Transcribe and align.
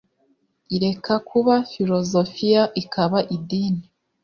ireka 0.75 1.15
kuba 1.29 1.55
filozofiya 1.71 2.63
ikaba 2.81 3.19
idini 3.35 3.85